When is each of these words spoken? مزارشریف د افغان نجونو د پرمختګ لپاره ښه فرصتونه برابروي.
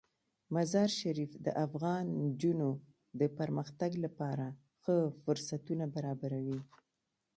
مزارشریف 0.55 1.31
د 1.45 1.47
افغان 1.65 2.05
نجونو 2.23 2.69
د 3.19 3.21
پرمختګ 3.37 3.91
لپاره 4.05 4.45
ښه 4.81 4.95
فرصتونه 5.23 5.85
برابروي. 5.95 6.59